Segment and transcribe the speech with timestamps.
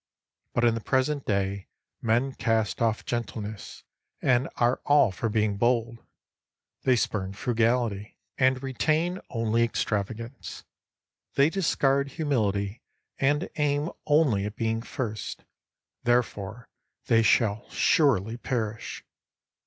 [0.55, 1.67] But in the present day
[2.01, 3.83] men cast off gentleness,
[4.19, 6.03] and are all for being bold;
[6.81, 10.63] they spurn frugality, 35 and retain only extravagance;
[11.35, 12.81] they discard humility,
[13.19, 15.43] and aim only at being first.
[16.01, 16.67] Therefore
[17.05, 19.05] they shall surely perish.